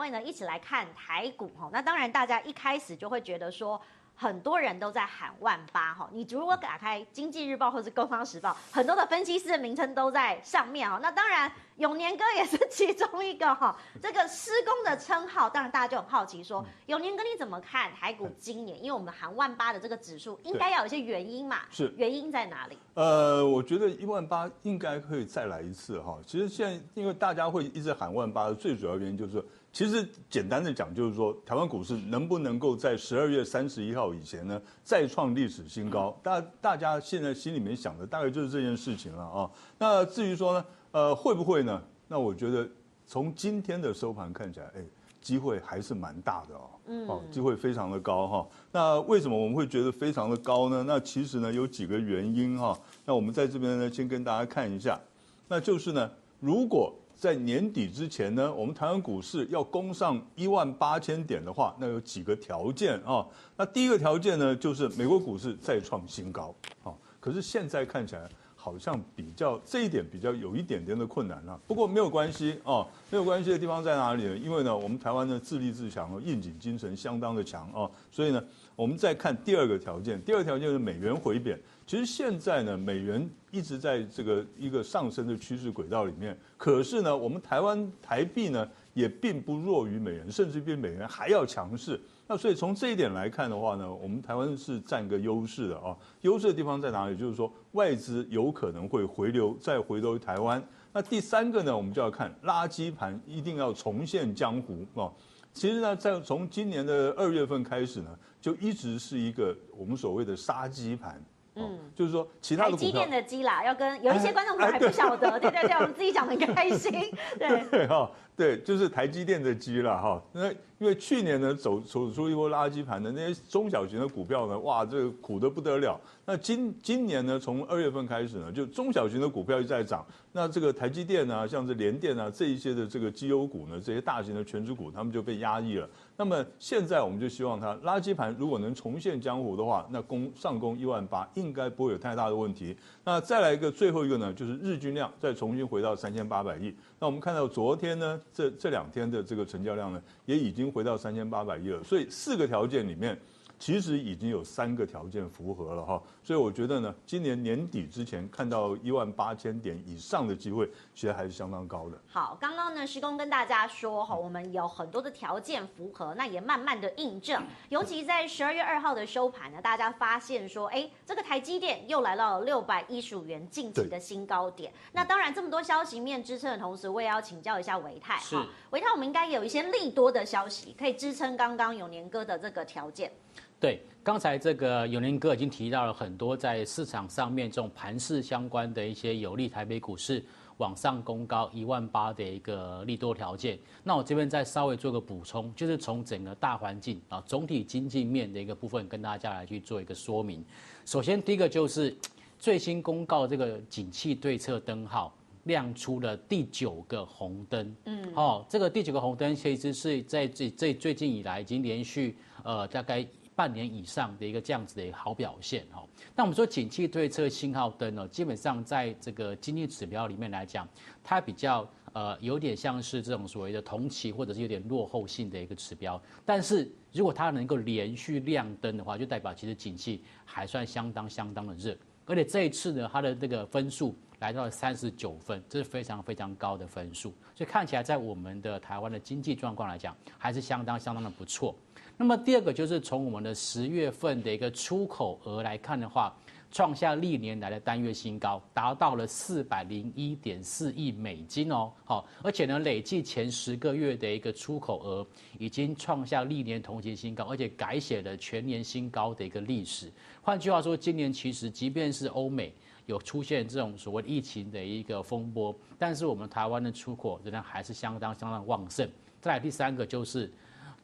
[0.00, 1.70] 位呢一起来看台股哈。
[1.72, 3.80] 那当然，大家一开始就会觉得说。
[4.20, 10.98] 很多人都在喊万八哈，你如果打开《经济日报》或是《工商时报》，很多的分析师的名称都在上面哈。
[11.02, 13.74] 那当然，永年哥也是其中一个哈。
[14.02, 18.76] 这个施工的称号，当然大家就很好奇说，永年哥你怎么看台股今年？
[18.84, 21.60] 因为我们喊万八的这个指数，应该要有一些原因嘛？
[21.70, 22.76] 是原因在哪里？
[22.92, 26.18] 呃，我觉得一万八应该可以再来一次哈。
[26.26, 29.42] 其实现在因为大家会一直喊万八的最主要原因就是。
[29.72, 36.16] 其实简单的讲，就是说台湾股市能不能够在十二月三十一号以前呢，再创历史新高？
[36.22, 39.50] 大大家现在心里面想的大概就是这件事情了啊。
[39.78, 41.82] 那至于说呢，呃，会不会呢？
[42.08, 42.68] 那我觉得
[43.06, 44.84] 从今天的收盘看起来，哎，
[45.20, 46.70] 机会还是蛮大的哦。
[46.86, 47.08] 嗯。
[47.08, 48.48] 哦，机会非常的高哈。
[48.72, 50.84] 那为什么我们会觉得非常的高呢？
[50.86, 52.78] 那其实呢有几个原因哈。
[53.04, 55.00] 那我们在这边呢先跟大家看一下，
[55.48, 63.26] 那就是呢，如果在年底之前呢，我们台湾股市要攻上一万八千点的话，那有几个条件啊。
[63.58, 66.94] 那第一个条件呢，就是美国股市再创新高啊。
[67.20, 68.26] 可是现在看起来
[68.62, 71.58] 好像比较这一点比较有一点点的困难了。
[71.66, 74.36] 不过没有关系啊，没有关系的地方在哪里呢？
[74.36, 77.90] 因为呢，我们台湾的自立自强和，应景精神相当的强哦。
[78.12, 78.44] 所以呢，
[78.76, 81.58] 我们再看第二个条件，第二条件是美元回贬。
[81.86, 86.38] 其实现在呢，美元一直在这个一个上升的趋势轨道里面。
[86.58, 92.00] 可是呢，我们台湾台币呢也并不弱于美元，甚至比美元还要强势。
[92.26, 95.96] 那所以从这一点来看的话呢，我们台湾是占个优势的啊。
[96.22, 97.16] 优势的地方在哪里？
[97.16, 100.62] 就是说外资有可能会回流，再回流台湾。
[100.92, 105.10] 那第三个呢，我们就要看垃圾盘一定要重现江湖啊。
[105.52, 111.20] 其实呢，在从今年的二月份开始呢，就一直是一个我们所谓的杀鸡盘。
[111.60, 116.90] 嗯，就是说，其他的台积电的鸡啦，要跟有一些观众可能还不晓得，对对对，我们自己讲得很开心，
[117.38, 120.52] 对对哈，对，就是台积电的鸡啦哈，那。
[120.80, 126.00] 因为去年呢走走出一波垃圾盘的那些中小型的股票呢，哇，这个苦得不得了。
[126.24, 130.04] 那今今年呢，从二月份开始呢，就中小型的股票一直在涨。
[130.32, 135.86] 那这个台积电啊，像是联电啊这一些的这个绩优股呢，这些大型的权值股，他们就被压抑了。
[136.16, 142.74] 那么现在我们就希望它垃圾盘如果能重现江湖的话，那攻上攻一万八应该不会有太大的问题。
[143.04, 146.74] 那再来一个最后一个呢，就是日均量再重新回到三千八百亿。
[147.00, 150.70] 那我们看到昨天呢，这这两天的这个成交量呢，也已经。
[150.70, 153.18] 回到三千八百亿了，所以四个条件里面，
[153.60, 162.00] 其实已经有三个条件符合了哈，所以我觉得呢，今年年底之前看到一万八千点以上的机会，其实还是相当高的。
[162.08, 167.44] 好，刚刚呢，师工跟大家说哈，我们有很多的条件符合，那也慢慢的印证。
[167.68, 174.72] 尤其在十二月二号的收盘呢，大家发现说，哎，这个台积电又来到了六百一十五元近期的新高点。
[174.92, 178.16] 那当然，这么多消息面支撑的同时，我也要请教一下维泰。
[178.16, 183.12] 哈，维泰，我们应该有一些利多的消息可以支撑刚刚永年哥的这个条件。
[183.60, 190.24] 对，刚才这个永林哥已经提到了很多在市场上面这种盘势相关的一些有利台北股市
[190.56, 193.58] 往上攻高一万八的一个利多条件。
[193.84, 200.42] 那我这边再稍微做个补充，就是从整个大环境啊，总体经济面的一个部分跟大家来去做一个说明。
[200.86, 201.94] 首先，第一个就是
[202.38, 207.76] 最新公告这个景气对策灯号亮出了第九个红灯。
[207.84, 213.06] 嗯，哦，这个第九个红灯其实是在这这最近以来已经连续呃大概。
[213.40, 215.82] 半年以上的一个这样子的一个好表现哈，
[216.14, 220.68] 那我们说景气对策信号灯呢，基本上在这个经济指标里面来讲，
[221.02, 231.74] 它比较呃有点像是这种所谓的同期或者是有点落后性的一个指标，但是如果它能够连续亮灯的话，就代表其实景气还算相当相当的热，
[232.04, 241.56] 而且这一次呢，它的这个分数来到了三十九分，这是非常非常高的分数，所以看起来在我们的台湾的经济状况来讲，还是相当相当的不错。
[242.00, 246.10] 那么第二个就是从我们的十月份的一个出口额来看的话，
[246.50, 251.70] 创下历年来的单月新高，达到了四百零一点四亿美金哦。
[251.84, 255.06] 好，而且呢，累计前十个月的一个出口额
[255.38, 259.92] 已经创下历年同期新高，而且改写了全年新高的一个历史。
[260.22, 262.54] 换句话说，今年其实即便是欧美
[262.86, 268.88] 有出现这种所谓疫情的一个风波，但是我们台湾的出口仍然还是相当相当旺盛。
[269.20, 270.32] 再来第三个就是。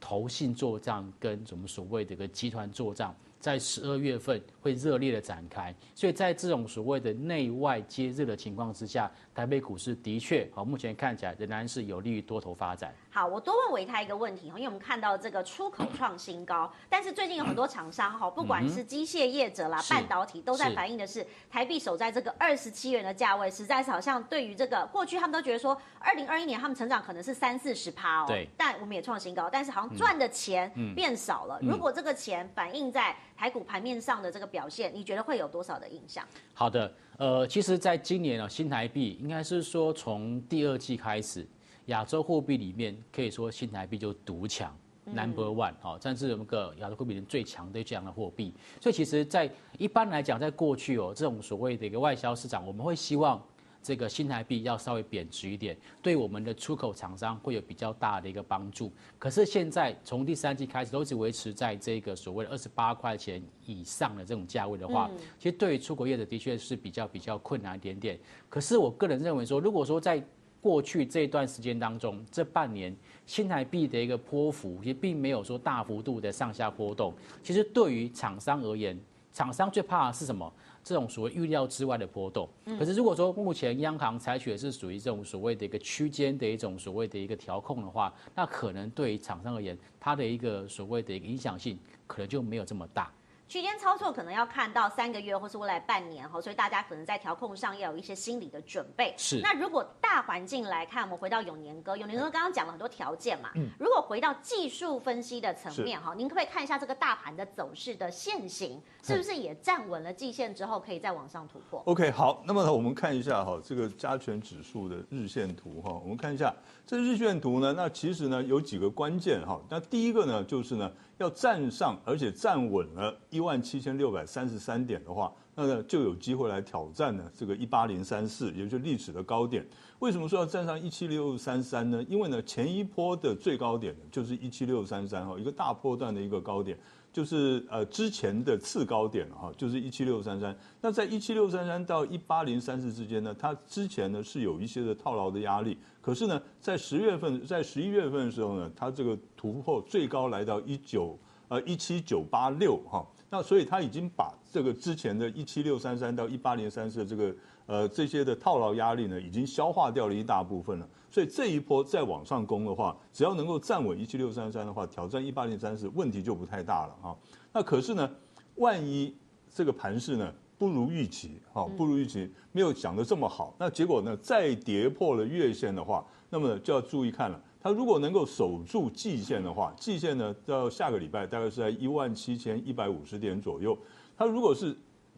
[0.00, 12.94] 投信做账跟我们所谓的一个集团做账，在十二月份会热烈的展开，所以在这种所谓的内外皆热的情况之下，台北股市的确，好，目前看起来仍然是有利于多头发展。
[13.16, 31.58] 好，我多问唯泰一个问题哈，因为我们看到这个出口创新高，但是最近有很多厂商哈，不管是机械业者啦、半导体，都在反映的是台币守在这个二十七元的价位，实在是好像对于这个过去他们都觉得说，二零二一年他们成长可能是三四十趴哦，对，但我们也创新高，但是好像赚的钱变少了。
[31.62, 36.22] 如果这个钱反映在台股盘面上的这个表现，你觉得会有多少的影响？
[36.52, 41.48] 好的，呃，其实在今年啊，新台币应该是说从第二季开始。
[41.86, 48.52] 亚洲货币里面可以说新台币就独强，Number One 哦，算是我们个亚洲货币里面最强的这样的货币。
[48.80, 53.40] 所以其实，在一般来讲，在过去哦，这种所谓的一个外销市场，我们会希望
[53.80, 58.90] 这个新台币要稍微贬值一点，对我们的出口厂商会有比较大的一个帮助。
[59.16, 68.18] 可是现在从第三季开始，都一直维持在这个所谓的二十八块钱以上的这种价位的话，其实对于出口业者的确是比较比较困难一点点。
[68.48, 70.20] 可是我个人认为说，如果说在
[70.60, 72.94] 过去这段时间当中，这半年
[73.24, 77.14] 新台币的一个波幅也并没有说大幅度的上下波动。
[77.42, 78.98] 其实对于厂商而言，
[79.32, 80.52] 厂商最怕的是什么？
[80.82, 82.48] 这种所谓预料之外的波动。
[82.78, 91.76] 可是如果说目前央行采取的是属于这种所谓的一个区间的一种所谓的一个调控的话，那可能对于厂商而言，它的一个所谓的一个影响性
[92.06, 93.12] 可能就没有这么大。
[93.48, 99.14] 区间操作可能要看到三个月或是未来半年哈，所以大家可能在调控上要有一些心理的准备。
[99.16, 99.40] 是。
[99.40, 103.50] 那如果大环境来看，我们回到永年哥，永年哥刚刚讲了很多条件嘛。
[103.54, 103.68] 嗯。
[103.78, 116.52] 如果回到技术分析的层面哈，您可不可以看一下这个大盘的走势的线型，是不是也站稳了季线之后可以再往上突破？OK，好，那么呢，我们看一下哈，这个加权指数的日线图哈，我们看一下
[116.84, 120.90] 这日线图呢，那其实呢有几个关键哈，那第一个呢就是呢。
[121.18, 129.66] 要站上，而且站稳了一万七千六百三十三点的话，那就有机会来挑战呢这个一八零三四，也就是历史的高点。
[130.00, 132.04] 为什么说要站上一七六三三呢？
[132.08, 136.78] 因为呢前一波的最高点就是一七六三三哈，一个大波段的一个高点。
[137.16, 140.54] 就是呃之前的次高点哈，就是一七六三三。
[140.82, 145.78] 那在一七六三三到一八零三四之间呢，它之前呢是有一些的套牢的压力。
[146.02, 151.18] 可是呢，在十月份，在十一月份的时候呢，它这个突破最高来到一九
[151.48, 153.02] 呃一七九八六哈。
[153.30, 157.34] 那所以它已经把这个之前的一七六三三到一八零三四的这个
[157.64, 160.86] 呃这些的套牢压力呢，已经消化掉了一大部分了。
[161.10, 167.16] 所以这一波再往上攻的话，只要能够站稳一七六三三的话，挑战一八零三四问题就不太大了啊。
[167.52, 168.10] 那可是呢，
[168.56, 169.14] 万一
[169.48, 177.40] 这个盘势呢不如预期，哈，不如预期，没有想的这么好，那结果呢再跌破了月线的话，那么就要注意看了。
[177.60, 183.76] 它如果能够守住季线的话，季线呢到下个礼拜大概是在一万七千一百五十点左右。
[184.16, 184.76] 它如果是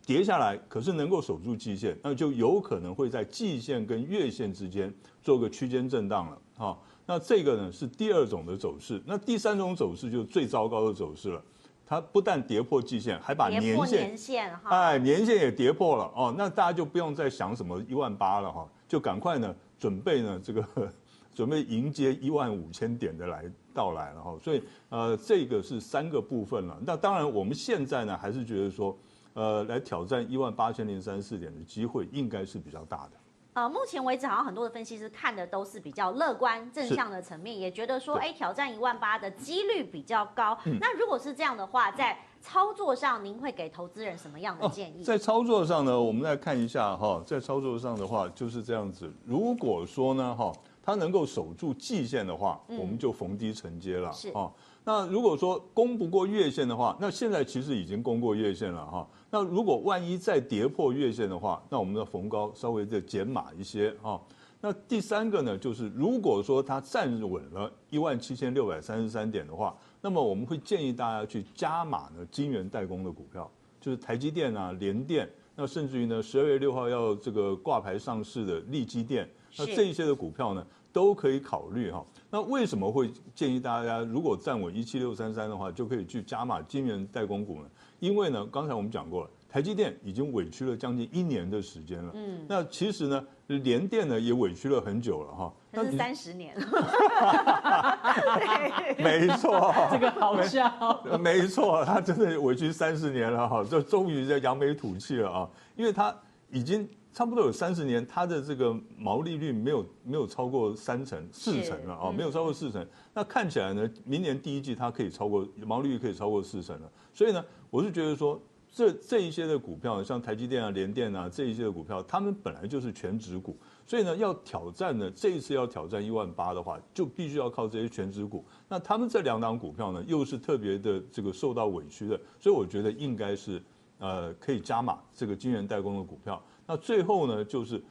[0.08, 4.90] 跌下来，可是能够守住季线，那就有可能会在季线跟月线之间
[5.22, 6.78] 做个区间震荡了，哈。
[7.04, 11.42] 那这个呢是第二种的走势，那第三种走势就是最糟糕的走势了。
[11.86, 16.34] 它不但跌破季线，还把年线，年线哈哎，年线也跌破了哦。
[16.38, 20.64] 那大家就不用再想什么一万八了哈，就赶快呢准备呢这个
[21.36, 23.44] 准备迎接一万五千点的来
[23.74, 24.34] 到来了哈。
[24.42, 26.78] 所以呃，这个是三个部分了。
[26.86, 28.96] 那当然我们现在呢还是觉得说。
[29.38, 33.12] 呃，来挑战一万八千零三十四点的机会应该是比较大的。
[33.52, 40.58] 呃，目前为止好像很多的分析师看的都是比较乐观正向的层面，也觉得说，哎，挑战一万八的几率比较高。
[40.64, 40.76] 嗯。
[40.80, 45.02] 那如果是这样的话，在操作上，您会给投资人什么样的建议？
[45.02, 49.08] 哦，在操作上呢，我们来看一下哈，在操作上的话就是这样子。
[49.24, 50.52] 如果说呢，哈，
[50.88, 54.10] 它能够守住季线的话，我们就逢低承接了。
[54.10, 54.50] 是啊。
[54.84, 59.06] 那如果说攻不过月线的话，那现在其实已经攻过月线了哈。
[59.30, 64.18] 那如果万一再跌破月线的话，那我们的逢高稍微再减码一些哈。
[64.62, 79.28] 那第三个呢，就是如果说它站稳了一万七千六百三十三点的话，那么我们会建议大家去加码呢晶圆代工的股票，就是台积电啊、联电，那甚至于呢十二月六号要这个挂牌上市的力积电，
[79.58, 82.04] 那这一些的股票呢都可以考虑哈。
[82.30, 87.68] 那为什么会建议大家如果站稳一七六三三的话，就可以去加码晶圆代工股呢？
[88.00, 92.12] 因为呢，刚才我们讲过了，台积电已经委屈了将近一年的时间了。
[92.14, 92.44] 嗯。
[92.48, 95.52] 那其实呢，联电呢也委屈了很久了哈。
[95.70, 96.66] 那是三十年了。
[98.98, 99.74] 没错。
[99.90, 101.02] 这个好笑。
[101.18, 106.14] 没错，他真的委屈三十年了哈，就终于在扬眉吐气了啊，因为他
[106.50, 106.88] 已经。
[107.12, 112.86] 差不多有三十年，它的这个毛利率没有没有超过三成四成了啊，没有超过四成。
[113.12, 116.90] 那看起来呢，明年第一季它可以超过毛利率可以超过四成了。
[117.12, 128.44] 所以呢，我是觉得说，这这一些的股票，像台积电啊、联电啊这一些的股票，他们本来就是全值股，所以呢，要挑战呢，这一次要挑战一万八的话，就必须要靠这些全值股。
[128.68, 133.60] 那他们这两档股票呢，又是特别的这个受到委屈的，所以我觉得应该是
[133.98, 136.40] 呃可以加码这个晶圆代工的股票。
[136.68, 137.82] 那最后呢，就是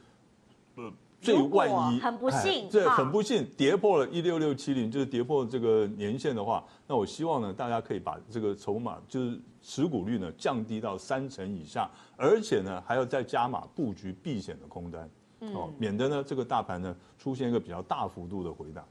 [0.76, 0.90] 呃。
[1.20, 15.10] 最万一很不幸，这很不幸跌破了一六六七零，就是跌破这个年限的话，那我希望呢，大家可以把这个筹码就是持股率呢降低到三成以下，而且呢还要再加码布局避险的空单，
[15.52, 18.86] 哦，免得呢这个大盘呢出现一个比较大幅度的回档。